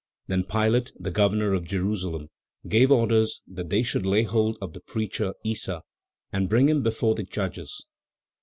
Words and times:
Then 0.25 0.45
Pilate, 0.45 0.93
the 0.99 1.11
Governor 1.11 1.53
of 1.53 1.67
Jerusalem, 1.67 2.31
gave 2.67 2.89
orders 2.89 3.43
that 3.45 3.69
they 3.69 3.83
should 3.83 4.03
lay 4.03 4.23
hold 4.23 4.57
of 4.59 4.73
the 4.73 4.79
preacher 4.81 5.35
Issa 5.45 5.83
and 6.31 6.49
bring 6.49 6.69
him 6.69 6.81
before 6.81 7.13
the 7.13 7.21
judges. 7.21 7.85